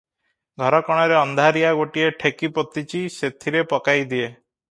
[0.61, 4.27] ଘରକଣରେ ଅନ୍ଧାରିଆ ଗୋଟିଏ ଠେକି ପୋତିଛି, ସେଥିରେ ପକାଇ ଦିଏ।